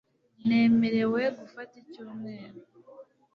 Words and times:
nemerewe 0.47 1.21
gufata 1.39 1.73
icyumweru 1.83 2.59